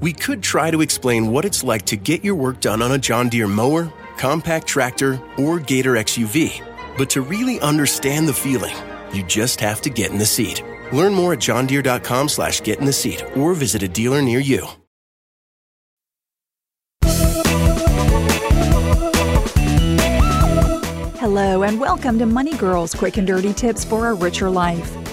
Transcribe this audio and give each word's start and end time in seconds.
We 0.00 0.12
could 0.12 0.44
try 0.44 0.70
to 0.70 0.80
explain 0.80 1.32
what 1.32 1.44
it's 1.44 1.64
like 1.64 1.84
to 1.86 1.96
get 1.96 2.22
your 2.22 2.36
work 2.36 2.60
done 2.60 2.82
on 2.82 2.92
a 2.92 2.98
John 2.98 3.28
Deere 3.28 3.48
mower, 3.48 3.92
compact 4.16 4.68
tractor, 4.68 5.20
or 5.36 5.58
Gator 5.58 5.94
XUV. 5.94 6.64
But 6.96 7.10
to 7.10 7.20
really 7.20 7.58
understand 7.60 8.28
the 8.28 8.32
feeling, 8.32 8.76
you 9.12 9.24
just 9.24 9.60
have 9.60 9.80
to 9.80 9.90
get 9.90 10.12
in 10.12 10.18
the 10.18 10.24
seat. 10.24 10.62
Learn 10.92 11.12
more 11.14 11.32
at 11.32 11.40
johndeere.com 11.40 12.28
slash 12.28 12.62
get 12.62 12.78
in 12.78 12.84
the 12.84 12.92
seat 12.92 13.24
or 13.36 13.54
visit 13.54 13.82
a 13.82 13.88
dealer 13.88 14.22
near 14.22 14.38
you. 14.38 14.68
Hello, 21.18 21.64
and 21.64 21.80
welcome 21.80 22.20
to 22.20 22.26
Money 22.26 22.56
Girls 22.56 22.94
Quick 22.94 23.16
and 23.16 23.26
Dirty 23.26 23.52
Tips 23.52 23.84
for 23.84 24.10
a 24.10 24.14
Richer 24.14 24.48
Life. 24.48 25.07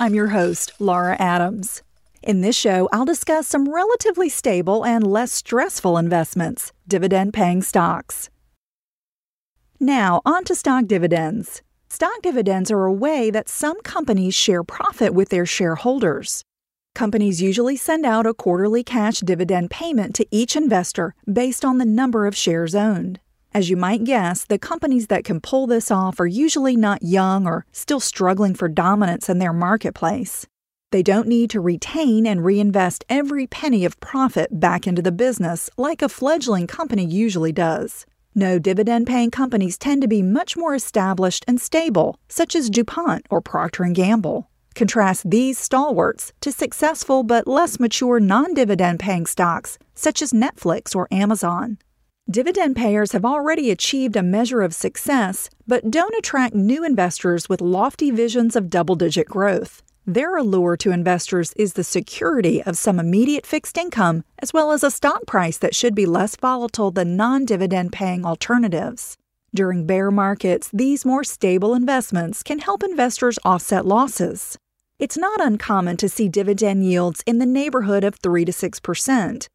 I'm 0.00 0.14
your 0.14 0.28
host, 0.28 0.74
Laura 0.78 1.16
Adams. 1.18 1.82
In 2.22 2.40
this 2.40 2.54
show, 2.54 2.88
I'll 2.92 3.04
discuss 3.04 3.48
some 3.48 3.68
relatively 3.68 4.28
stable 4.28 4.84
and 4.84 5.04
less 5.04 5.32
stressful 5.32 5.98
investments, 5.98 6.72
dividend 6.86 7.34
paying 7.34 7.62
stocks. 7.62 8.30
Now, 9.80 10.22
on 10.24 10.44
to 10.44 10.54
stock 10.54 10.86
dividends. 10.86 11.62
Stock 11.88 12.22
dividends 12.22 12.70
are 12.70 12.84
a 12.84 12.92
way 12.92 13.32
that 13.32 13.48
some 13.48 13.80
companies 13.80 14.36
share 14.36 14.62
profit 14.62 15.14
with 15.14 15.30
their 15.30 15.46
shareholders. 15.46 16.44
Companies 16.94 17.42
usually 17.42 17.76
send 17.76 18.06
out 18.06 18.24
a 18.24 18.34
quarterly 18.34 18.84
cash 18.84 19.18
dividend 19.18 19.68
payment 19.68 20.14
to 20.14 20.26
each 20.30 20.54
investor 20.54 21.16
based 21.32 21.64
on 21.64 21.78
the 21.78 21.84
number 21.84 22.28
of 22.28 22.36
shares 22.36 22.72
owned. 22.72 23.18
As 23.54 23.70
you 23.70 23.76
might 23.76 24.04
guess, 24.04 24.44
the 24.44 24.58
companies 24.58 25.06
that 25.06 25.24
can 25.24 25.40
pull 25.40 25.66
this 25.66 25.90
off 25.90 26.20
are 26.20 26.26
usually 26.26 26.76
not 26.76 27.02
young 27.02 27.46
or 27.46 27.64
still 27.72 28.00
struggling 28.00 28.54
for 28.54 28.68
dominance 28.68 29.28
in 29.28 29.38
their 29.38 29.54
marketplace. 29.54 30.46
They 30.90 31.02
don't 31.02 31.28
need 31.28 31.50
to 31.50 31.60
retain 31.60 32.26
and 32.26 32.44
reinvest 32.44 33.04
every 33.08 33.46
penny 33.46 33.84
of 33.84 34.00
profit 34.00 34.60
back 34.60 34.86
into 34.86 35.02
the 35.02 35.12
business 35.12 35.70
like 35.76 36.02
a 36.02 36.08
fledgling 36.08 36.66
company 36.66 37.04
usually 37.04 37.52
does. 37.52 38.06
No 38.34 38.58
dividend 38.58 39.06
paying 39.06 39.30
companies 39.30 39.78
tend 39.78 40.02
to 40.02 40.08
be 40.08 40.22
much 40.22 40.56
more 40.56 40.74
established 40.74 41.44
and 41.48 41.60
stable, 41.60 42.18
such 42.28 42.54
as 42.54 42.70
DuPont 42.70 43.26
or 43.30 43.40
Procter 43.40 43.84
& 43.84 43.92
Gamble. 43.92 44.48
Contrast 44.74 45.28
these 45.28 45.58
stalwarts 45.58 46.32
to 46.40 46.52
successful 46.52 47.22
but 47.22 47.48
less 47.48 47.80
mature 47.80 48.20
non 48.20 48.54
dividend 48.54 49.00
paying 49.00 49.26
stocks 49.26 49.78
such 49.94 50.22
as 50.22 50.32
Netflix 50.32 50.94
or 50.94 51.08
Amazon. 51.10 51.78
Dividend 52.30 52.76
payers 52.76 53.12
have 53.12 53.24
already 53.24 53.70
achieved 53.70 54.14
a 54.14 54.22
measure 54.22 54.60
of 54.60 54.74
success, 54.74 55.48
but 55.66 55.90
don't 55.90 56.14
attract 56.14 56.54
new 56.54 56.84
investors 56.84 57.48
with 57.48 57.62
lofty 57.62 58.10
visions 58.10 58.54
of 58.54 58.68
double 58.68 58.96
digit 58.96 59.26
growth. 59.26 59.82
Their 60.06 60.36
allure 60.36 60.76
to 60.76 60.90
investors 60.90 61.54
is 61.54 61.72
the 61.72 61.84
security 61.84 62.62
of 62.62 62.76
some 62.76 63.00
immediate 63.00 63.46
fixed 63.46 63.78
income, 63.78 64.24
as 64.40 64.52
well 64.52 64.72
as 64.72 64.82
a 64.82 64.90
stock 64.90 65.24
price 65.26 65.56
that 65.56 65.74
should 65.74 65.94
be 65.94 66.04
less 66.04 66.36
volatile 66.36 66.90
than 66.90 67.16
non 67.16 67.46
dividend 67.46 67.92
paying 67.92 68.26
alternatives. 68.26 69.16
During 69.54 69.86
bear 69.86 70.10
markets, 70.10 70.68
these 70.70 71.06
more 71.06 71.24
stable 71.24 71.72
investments 71.74 72.42
can 72.42 72.58
help 72.58 72.82
investors 72.82 73.38
offset 73.42 73.86
losses. 73.86 74.58
It's 74.98 75.16
not 75.16 75.40
uncommon 75.40 75.96
to 75.96 76.10
see 76.10 76.28
dividend 76.28 76.84
yields 76.84 77.22
in 77.24 77.38
the 77.38 77.46
neighborhood 77.46 78.04
of 78.04 78.16
3 78.16 78.44
to 78.44 78.52
6%. 78.52 79.48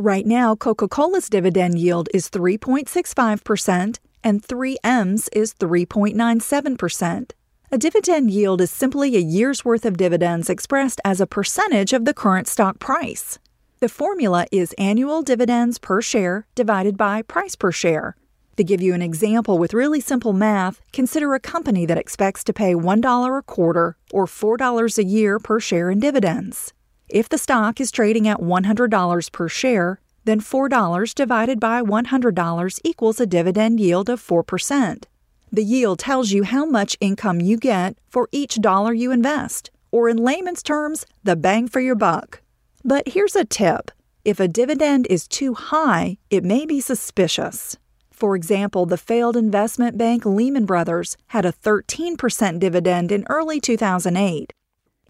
Right 0.00 0.24
now, 0.24 0.54
Coca 0.56 0.88
Cola's 0.88 1.28
dividend 1.28 1.78
yield 1.78 2.08
is 2.14 2.30
3.65%, 2.30 3.98
and 4.24 4.42
3M's 4.42 5.28
is 5.34 5.52
3.97%. 5.52 7.32
A 7.70 7.76
dividend 7.76 8.30
yield 8.30 8.62
is 8.62 8.70
simply 8.70 9.14
a 9.14 9.20
year's 9.20 9.62
worth 9.62 9.84
of 9.84 9.98
dividends 9.98 10.48
expressed 10.48 11.02
as 11.04 11.20
a 11.20 11.26
percentage 11.26 11.92
of 11.92 12.06
the 12.06 12.14
current 12.14 12.48
stock 12.48 12.78
price. 12.78 13.38
The 13.80 13.90
formula 13.90 14.46
is 14.50 14.74
annual 14.78 15.20
dividends 15.20 15.76
per 15.76 16.00
share 16.00 16.46
divided 16.54 16.96
by 16.96 17.20
price 17.20 17.54
per 17.54 17.70
share. 17.70 18.16
To 18.56 18.64
give 18.64 18.80
you 18.80 18.94
an 18.94 19.02
example 19.02 19.58
with 19.58 19.74
really 19.74 20.00
simple 20.00 20.32
math, 20.32 20.80
consider 20.94 21.34
a 21.34 21.40
company 21.40 21.84
that 21.84 21.98
expects 21.98 22.42
to 22.44 22.54
pay 22.54 22.74
$1 22.74 23.38
a 23.38 23.42
quarter 23.42 23.98
or 24.10 24.26
$4 24.26 24.96
a 24.96 25.04
year 25.04 25.38
per 25.38 25.60
share 25.60 25.90
in 25.90 26.00
dividends. 26.00 26.72
If 27.12 27.28
the 27.28 27.38
stock 27.38 27.80
is 27.80 27.90
trading 27.90 28.28
at 28.28 28.38
$100 28.38 29.32
per 29.32 29.48
share, 29.48 29.98
then 30.26 30.40
$4 30.40 31.12
divided 31.12 31.58
by 31.58 31.82
$100 31.82 32.80
equals 32.84 33.18
a 33.18 33.26
dividend 33.26 33.80
yield 33.80 34.08
of 34.08 34.24
4%. 34.24 35.04
The 35.50 35.64
yield 35.64 35.98
tells 35.98 36.30
you 36.30 36.44
how 36.44 36.64
much 36.64 36.96
income 37.00 37.40
you 37.40 37.56
get 37.56 37.96
for 38.08 38.28
each 38.30 38.60
dollar 38.60 38.92
you 38.92 39.10
invest, 39.10 39.72
or 39.90 40.08
in 40.08 40.18
layman's 40.18 40.62
terms, 40.62 41.04
the 41.24 41.34
bang 41.34 41.66
for 41.66 41.80
your 41.80 41.96
buck. 41.96 42.42
But 42.84 43.08
here's 43.08 43.34
a 43.34 43.44
tip 43.44 43.90
if 44.24 44.38
a 44.38 44.46
dividend 44.46 45.08
is 45.10 45.26
too 45.26 45.54
high, 45.54 46.18
it 46.30 46.44
may 46.44 46.64
be 46.64 46.80
suspicious. 46.80 47.76
For 48.12 48.36
example, 48.36 48.86
the 48.86 48.96
failed 48.96 49.36
investment 49.36 49.98
bank 49.98 50.24
Lehman 50.24 50.64
Brothers 50.64 51.16
had 51.28 51.44
a 51.44 51.52
13% 51.52 52.60
dividend 52.60 53.10
in 53.10 53.26
early 53.28 53.58
2008. 53.58 54.52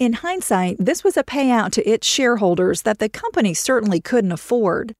In 0.00 0.14
hindsight, 0.14 0.78
this 0.78 1.04
was 1.04 1.18
a 1.18 1.22
payout 1.22 1.72
to 1.72 1.86
its 1.86 2.06
shareholders 2.06 2.82
that 2.82 3.00
the 3.00 3.10
company 3.10 3.52
certainly 3.52 4.00
couldn't 4.00 4.32
afford. 4.32 4.94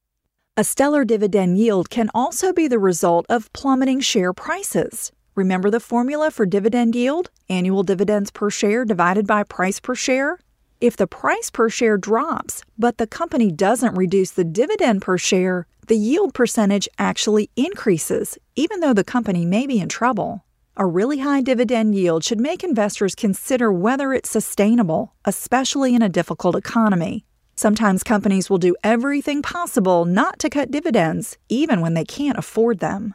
A 0.59 0.63
stellar 0.63 1.07
dividend 1.07 1.57
yield 1.57 1.89
can 1.89 2.11
also 2.15 2.53
be 2.53 2.69
the 2.69 2.79
result 2.79 3.25
of 3.31 3.51
plummeting 3.55 4.01
share 4.01 4.35
prices. 4.35 5.11
Remember 5.35 5.71
the 5.71 5.81
formula 5.81 6.31
for 6.31 6.45
dividend 6.45 6.95
yield? 6.95 7.31
Annual 7.49 7.85
dividends 7.85 8.31
per 8.31 8.51
share 8.51 8.85
divided 8.85 9.27
by 9.27 9.43
price 9.43 9.81
per 9.81 9.95
share? 9.95 10.39
If 10.83 10.99
the 10.99 11.07
price 11.07 11.49
per 11.49 11.71
share 11.71 11.97
drops, 11.97 12.63
but 12.77 12.99
the 12.99 13.07
company 13.07 13.51
doesn't 13.51 13.97
reduce 13.97 14.33
the 14.33 14.45
dividend 14.45 15.01
per 15.01 15.17
share, 15.17 15.67
the 15.87 15.97
yield 15.97 16.35
percentage 16.35 16.91
actually 16.99 17.49
increases, 17.57 18.37
even 18.55 18.81
though 18.81 18.93
the 18.93 19.03
company 19.03 19.47
may 19.47 19.67
be 19.67 19.81
in 19.81 19.89
trouble. 19.89 20.45
A 20.77 20.87
really 20.87 21.19
high 21.19 21.41
dividend 21.43 21.95
yield 21.95 22.23
should 22.23 22.41
make 22.41 22.63
investors 22.63 23.15
consider 23.15 23.73
whether 23.73 24.13
it's 24.13 24.31
sustainable, 24.31 25.15
especially 25.25 25.95
in 25.95 26.03
a 26.03 26.09
difficult 26.09 26.55
economy. 26.55 27.25
Sometimes 27.57 28.05
companies 28.05 28.49
will 28.49 28.59
do 28.59 28.77
everything 28.85 29.43
possible 29.43 30.05
not 30.05 30.39
to 30.39 30.49
cut 30.49 30.71
dividends, 30.71 31.37
even 31.49 31.81
when 31.81 31.95
they 31.95 32.05
can't 32.05 32.39
afford 32.39 32.79
them. 32.79 33.15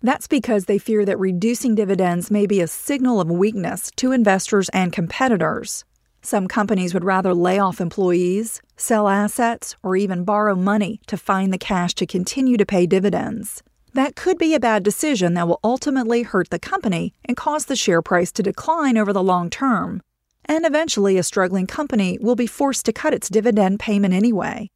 That's 0.00 0.26
because 0.26 0.64
they 0.64 0.78
fear 0.78 1.04
that 1.04 1.18
reducing 1.18 1.74
dividends 1.74 2.30
may 2.30 2.46
be 2.46 2.60
a 2.60 2.66
signal 2.66 3.20
of 3.20 3.30
weakness 3.30 3.90
to 3.96 4.12
investors 4.12 4.68
and 4.70 4.92
competitors. 4.92 5.84
Some 6.22 6.46
companies 6.46 6.94
would 6.94 7.04
rather 7.04 7.34
lay 7.34 7.58
off 7.58 7.80
employees, 7.80 8.62
sell 8.76 9.08
assets, 9.08 9.74
or 9.82 9.96
even 9.96 10.24
borrow 10.24 10.54
money 10.54 11.00
to 11.08 11.16
find 11.16 11.52
the 11.52 11.58
cash 11.58 11.94
to 11.94 12.06
continue 12.06 12.56
to 12.56 12.64
pay 12.64 12.86
dividends. 12.86 13.62
That 13.94 14.16
could 14.16 14.38
be 14.38 14.54
a 14.54 14.60
bad 14.60 14.82
decision 14.82 15.34
that 15.34 15.46
will 15.46 15.60
ultimately 15.62 16.22
hurt 16.22 16.48
the 16.48 16.58
company 16.58 17.12
and 17.26 17.36
cause 17.36 17.66
the 17.66 17.76
share 17.76 18.00
price 18.00 18.32
to 18.32 18.42
decline 18.42 18.96
over 18.96 19.12
the 19.12 19.22
long 19.22 19.50
term. 19.50 20.00
And 20.46 20.64
eventually, 20.64 21.18
a 21.18 21.22
struggling 21.22 21.66
company 21.66 22.18
will 22.18 22.34
be 22.34 22.46
forced 22.46 22.86
to 22.86 22.92
cut 22.94 23.12
its 23.12 23.28
dividend 23.28 23.80
payment 23.80 24.14
anyway. 24.14 24.70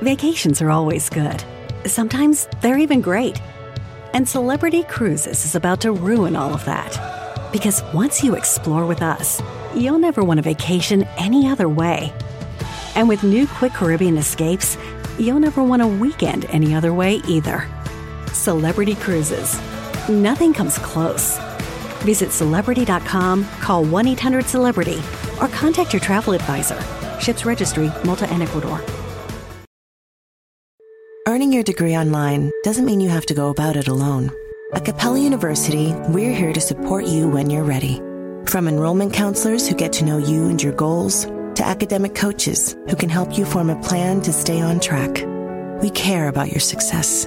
Vacations 0.00 0.62
are 0.62 0.70
always 0.70 1.10
good. 1.10 1.42
Sometimes 1.84 2.48
they're 2.60 2.78
even 2.78 3.00
great. 3.00 3.40
And 4.14 4.28
Celebrity 4.28 4.84
Cruises 4.84 5.44
is 5.44 5.56
about 5.56 5.80
to 5.80 5.90
ruin 5.90 6.36
all 6.36 6.54
of 6.54 6.64
that. 6.64 7.50
Because 7.52 7.82
once 7.92 8.22
you 8.22 8.36
explore 8.36 8.86
with 8.86 9.02
us, 9.02 9.42
you'll 9.74 9.98
never 9.98 10.22
want 10.22 10.38
a 10.38 10.44
vacation 10.44 11.02
any 11.16 11.48
other 11.48 11.68
way. 11.68 12.12
And 12.94 13.08
with 13.08 13.24
new 13.24 13.48
Quick 13.48 13.72
Caribbean 13.72 14.16
escapes, 14.16 14.78
you'll 15.18 15.40
never 15.40 15.64
want 15.64 15.82
a 15.82 15.88
weekend 15.88 16.44
any 16.46 16.72
other 16.72 16.94
way 16.94 17.16
either. 17.26 17.68
Celebrity 18.38 18.94
Cruises. 18.94 19.60
Nothing 20.08 20.54
comes 20.54 20.78
close. 20.78 21.38
Visit 22.02 22.30
celebrity.com, 22.30 23.44
call 23.60 23.84
1 23.84 24.06
800 24.08 24.46
Celebrity, 24.46 25.00
or 25.40 25.48
contact 25.48 25.92
your 25.92 26.00
travel 26.00 26.32
advisor. 26.32 26.80
Ships 27.20 27.44
Registry, 27.44 27.90
Malta 28.04 28.28
and 28.30 28.42
Ecuador. 28.42 28.80
Earning 31.26 31.52
your 31.52 31.62
degree 31.62 31.96
online 31.96 32.50
doesn't 32.64 32.86
mean 32.86 33.00
you 33.00 33.10
have 33.10 33.26
to 33.26 33.34
go 33.34 33.50
about 33.50 33.76
it 33.76 33.88
alone. 33.88 34.30
At 34.72 34.84
Capella 34.84 35.18
University, 35.18 35.92
we're 36.08 36.34
here 36.34 36.52
to 36.52 36.60
support 36.60 37.04
you 37.04 37.28
when 37.28 37.50
you're 37.50 37.64
ready. 37.64 38.00
From 38.46 38.66
enrollment 38.66 39.12
counselors 39.12 39.68
who 39.68 39.74
get 39.74 39.92
to 39.94 40.04
know 40.04 40.16
you 40.16 40.48
and 40.48 40.62
your 40.62 40.72
goals, 40.72 41.26
to 41.56 41.66
academic 41.66 42.14
coaches 42.14 42.76
who 42.88 42.96
can 42.96 43.08
help 43.08 43.36
you 43.36 43.44
form 43.44 43.68
a 43.68 43.82
plan 43.82 44.22
to 44.22 44.32
stay 44.32 44.60
on 44.60 44.80
track, 44.80 45.22
we 45.82 45.90
care 45.90 46.28
about 46.28 46.50
your 46.50 46.60
success 46.60 47.26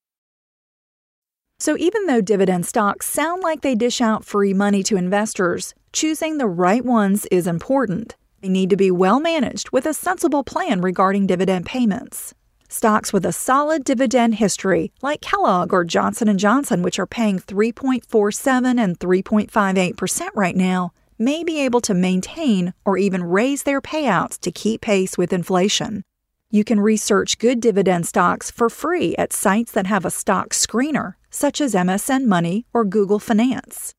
So, 1.61 1.77
even 1.77 2.07
though 2.07 2.21
dividend 2.21 2.65
stocks 2.65 3.05
sound 3.05 3.43
like 3.43 3.61
they 3.61 3.75
dish 3.75 4.01
out 4.01 4.25
free 4.25 4.51
money 4.51 4.81
to 4.81 4.97
investors, 4.97 5.75
choosing 5.93 6.39
the 6.39 6.47
right 6.47 6.83
ones 6.83 7.27
is 7.27 7.45
important. 7.45 8.15
They 8.41 8.49
need 8.49 8.71
to 8.71 8.75
be 8.75 8.89
well 8.89 9.19
managed 9.19 9.69
with 9.69 9.85
a 9.85 9.93
sensible 9.93 10.43
plan 10.43 10.81
regarding 10.81 11.27
dividend 11.27 11.67
payments. 11.67 12.33
Stocks 12.67 13.13
with 13.13 13.27
a 13.27 13.31
solid 13.31 13.83
dividend 13.83 14.33
history, 14.33 14.91
like 15.03 15.21
Kellogg 15.21 15.71
or 15.71 15.85
Johnson 15.85 16.35
& 16.37 16.39
Johnson, 16.39 16.81
which 16.81 16.97
are 16.97 17.05
paying 17.05 17.37
3.47 17.37 18.79
and 18.83 18.97
3.58% 18.97 20.29
right 20.33 20.55
now, 20.55 20.93
may 21.19 21.43
be 21.43 21.61
able 21.61 21.81
to 21.81 21.93
maintain 21.93 22.73
or 22.85 22.97
even 22.97 23.23
raise 23.23 23.61
their 23.61 23.81
payouts 23.81 24.39
to 24.39 24.51
keep 24.51 24.81
pace 24.81 25.15
with 25.15 25.31
inflation. 25.31 26.01
You 26.49 26.63
can 26.63 26.79
research 26.79 27.37
good 27.37 27.59
dividend 27.59 28.07
stocks 28.07 28.49
for 28.49 28.67
free 28.67 29.15
at 29.17 29.31
sites 29.31 29.71
that 29.73 29.85
have 29.85 30.05
a 30.05 30.09
stock 30.09 30.55
screener 30.55 31.13
such 31.31 31.59
as 31.59 31.73
MSN 31.73 32.25
Money 32.25 32.65
or 32.73 32.85
Google 32.85 33.17
Finance. 33.17 33.95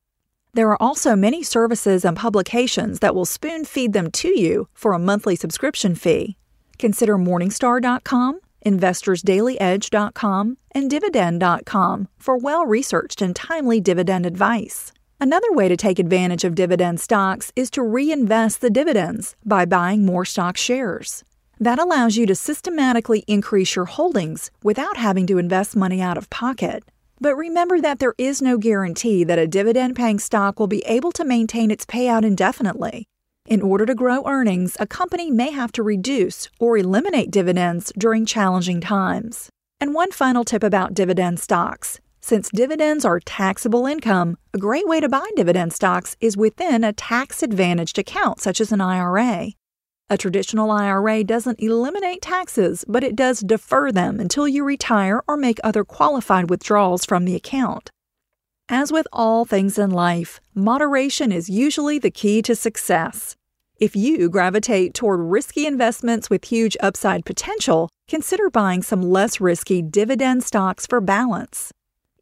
There 0.53 0.69
are 0.69 0.81
also 0.81 1.15
many 1.15 1.41
services 1.41 2.05
and 2.05 2.15
publications 2.15 2.99
that 2.99 3.15
will 3.15 3.25
spoon 3.25 3.65
feed 3.65 3.93
them 3.93 4.11
to 4.11 4.27
you 4.39 4.67
for 4.73 4.93
a 4.93 4.99
monthly 4.99 5.35
subscription 5.35 5.95
fee. 5.95 6.37
Consider 6.77 7.17
Morningstar.com, 7.17 8.39
InvestorsDailyEdge.com, 8.63 10.57
and 10.71 10.89
Dividend.com 10.89 12.07
for 12.19 12.37
well 12.37 12.65
researched 12.65 13.21
and 13.21 13.35
timely 13.35 13.81
dividend 13.81 14.25
advice. 14.25 14.91
Another 15.19 15.51
way 15.51 15.69
to 15.69 15.77
take 15.77 15.99
advantage 15.99 16.43
of 16.43 16.53
dividend 16.53 16.99
stocks 16.99 17.51
is 17.55 17.69
to 17.71 17.81
reinvest 17.81 18.61
the 18.61 18.69
dividends 18.69 19.35
by 19.45 19.65
buying 19.65 20.05
more 20.05 20.25
stock 20.25 20.57
shares. 20.57 21.23
That 21.59 21.79
allows 21.79 22.17
you 22.17 22.25
to 22.25 22.35
systematically 22.35 23.23
increase 23.25 23.75
your 23.75 23.85
holdings 23.85 24.51
without 24.63 24.97
having 24.97 25.25
to 25.27 25.37
invest 25.37 25.75
money 25.75 26.01
out 26.01 26.17
of 26.17 26.29
pocket. 26.29 26.83
But 27.23 27.37
remember 27.37 27.79
that 27.79 27.99
there 27.99 28.15
is 28.17 28.41
no 28.41 28.57
guarantee 28.57 29.23
that 29.23 29.39
a 29.39 29.47
dividend 29.47 29.95
paying 29.95 30.19
stock 30.19 30.59
will 30.59 30.67
be 30.67 30.81
able 30.85 31.13
to 31.13 31.23
maintain 31.23 31.71
its 31.71 31.85
payout 31.85 32.25
indefinitely. 32.25 33.07
In 33.45 33.61
order 33.61 33.85
to 33.85 33.95
grow 33.95 34.27
earnings, 34.27 34.75
a 34.77 34.85
company 34.85 35.31
may 35.31 35.51
have 35.51 35.71
to 35.73 35.83
reduce 35.83 36.49
or 36.59 36.77
eliminate 36.77 37.31
dividends 37.31 37.93
during 37.97 38.25
challenging 38.25 38.81
times. 38.81 39.47
And 39.79 39.93
one 39.93 40.11
final 40.11 40.43
tip 40.43 40.63
about 40.63 40.93
dividend 40.93 41.39
stocks. 41.39 42.01
Since 42.19 42.49
dividends 42.53 43.05
are 43.05 43.21
taxable 43.21 43.85
income, 43.85 44.35
a 44.53 44.57
great 44.57 44.85
way 44.85 44.99
to 44.99 45.07
buy 45.07 45.29
dividend 45.37 45.71
stocks 45.71 46.17
is 46.19 46.35
within 46.35 46.83
a 46.83 46.91
tax 46.91 47.41
advantaged 47.41 47.97
account 47.97 48.41
such 48.41 48.59
as 48.59 48.73
an 48.73 48.81
IRA. 48.81 49.53
A 50.09 50.17
traditional 50.17 50.69
IRA 50.69 51.23
doesn't 51.23 51.59
eliminate 51.59 52.21
taxes, 52.21 52.85
but 52.87 53.03
it 53.03 53.15
does 53.15 53.39
defer 53.39 53.91
them 53.91 54.19
until 54.19 54.47
you 54.47 54.63
retire 54.63 55.23
or 55.27 55.37
make 55.37 55.59
other 55.63 55.83
qualified 55.83 56.49
withdrawals 56.49 57.05
from 57.05 57.25
the 57.25 57.35
account. 57.35 57.89
As 58.69 58.91
with 58.91 59.07
all 59.11 59.45
things 59.45 59.77
in 59.77 59.91
life, 59.91 60.39
moderation 60.53 61.31
is 61.31 61.49
usually 61.49 61.99
the 61.99 62.11
key 62.11 62.41
to 62.43 62.55
success. 62.55 63.35
If 63.77 63.95
you 63.95 64.29
gravitate 64.29 64.93
toward 64.93 65.19
risky 65.19 65.65
investments 65.65 66.29
with 66.29 66.45
huge 66.45 66.77
upside 66.79 67.25
potential, 67.25 67.89
consider 68.07 68.49
buying 68.49 68.83
some 68.83 69.01
less 69.01 69.41
risky 69.41 69.81
dividend 69.81 70.43
stocks 70.43 70.85
for 70.85 71.01
balance. 71.01 71.71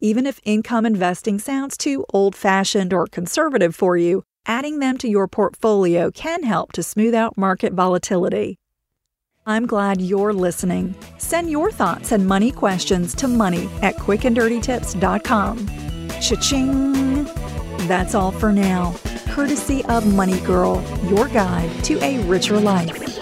Even 0.00 0.26
if 0.26 0.40
income 0.44 0.84
investing 0.84 1.38
sounds 1.38 1.76
too 1.76 2.04
old 2.12 2.34
fashioned 2.34 2.92
or 2.92 3.06
conservative 3.06 3.76
for 3.76 3.96
you, 3.96 4.24
Adding 4.46 4.80
them 4.80 4.98
to 4.98 5.08
your 5.08 5.28
portfolio 5.28 6.10
can 6.10 6.42
help 6.42 6.72
to 6.72 6.82
smooth 6.82 7.14
out 7.14 7.38
market 7.38 7.72
volatility. 7.72 8.58
I'm 9.46 9.66
glad 9.66 10.00
you're 10.00 10.32
listening. 10.32 10.94
Send 11.18 11.50
your 11.50 11.70
thoughts 11.70 12.12
and 12.12 12.26
money 12.26 12.50
questions 12.52 13.14
to 13.16 13.28
money 13.28 13.68
at 13.82 13.96
quickanddirtytips.com. 13.96 15.66
Cha-ching! 16.20 17.24
That's 17.88 18.14
all 18.14 18.30
for 18.30 18.52
now. 18.52 18.94
Courtesy 19.30 19.84
of 19.86 20.06
Money 20.14 20.38
Girl, 20.40 20.82
your 21.08 21.28
guide 21.28 21.70
to 21.84 22.02
a 22.04 22.22
richer 22.24 22.60
life. 22.60 23.21